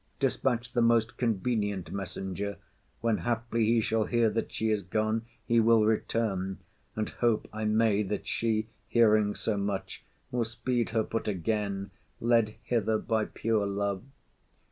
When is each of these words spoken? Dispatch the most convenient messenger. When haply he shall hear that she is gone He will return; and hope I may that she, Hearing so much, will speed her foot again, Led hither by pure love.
Dispatch 0.19 0.73
the 0.73 0.81
most 0.81 1.15
convenient 1.15 1.91
messenger. 1.91 2.57
When 3.01 3.19
haply 3.19 3.65
he 3.65 3.81
shall 3.81 4.05
hear 4.05 4.31
that 4.31 4.51
she 4.51 4.71
is 4.71 4.81
gone 4.81 5.27
He 5.45 5.59
will 5.59 5.85
return; 5.85 6.57
and 6.95 7.07
hope 7.09 7.47
I 7.53 7.65
may 7.65 8.01
that 8.01 8.25
she, 8.25 8.67
Hearing 8.87 9.35
so 9.35 9.57
much, 9.57 10.03
will 10.31 10.43
speed 10.45 10.89
her 10.89 11.03
foot 11.03 11.27
again, 11.27 11.91
Led 12.19 12.55
hither 12.63 12.97
by 12.97 13.25
pure 13.25 13.67
love. 13.67 14.01